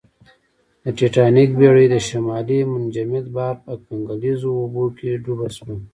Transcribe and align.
د 0.83 0.85
ټیټانیک 0.97 1.49
بېړۍ 1.59 1.85
د 1.91 1.95
شمالي 2.07 2.59
منجمند 2.73 3.27
بحر 3.35 3.55
په 3.65 3.73
کنګلیزو 3.85 4.49
اوبو 4.61 4.83
کې 4.97 5.09
ډوبه 5.23 5.47
شوه 5.55 5.75